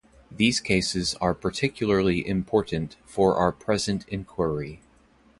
These 0.31 0.59
cases 0.61 1.13
are 1.21 1.35
particularly 1.35 2.27
important 2.27 2.95
for 3.05 3.35
our 3.35 3.51
present 3.51 4.03
inquiry. 4.07 4.81